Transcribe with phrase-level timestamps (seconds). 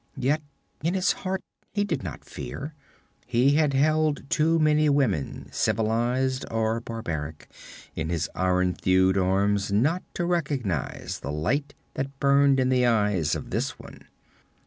[0.17, 0.41] Yet
[0.81, 1.43] in his heart
[1.73, 2.73] he did not fear;
[3.27, 7.47] he had held too many women, civilized or barbaric,
[7.95, 13.35] in his iron thewed arms, not to recognize the light that burned in the eyes
[13.35, 14.05] of this one.